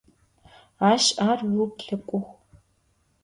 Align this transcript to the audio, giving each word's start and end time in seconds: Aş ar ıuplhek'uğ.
Aş 0.89 1.05
ar 1.27 1.39
ıuplhek'uğ. 1.49 2.23